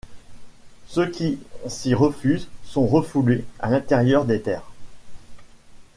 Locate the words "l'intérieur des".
3.69-4.41